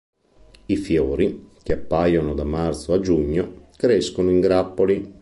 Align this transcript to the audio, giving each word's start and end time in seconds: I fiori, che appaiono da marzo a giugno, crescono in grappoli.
I 0.65 0.77
fiori, 0.77 1.49
che 1.61 1.73
appaiono 1.73 2.33
da 2.33 2.43
marzo 2.43 2.93
a 2.93 2.99
giugno, 2.99 3.67
crescono 3.77 4.31
in 4.31 4.39
grappoli. 4.39 5.07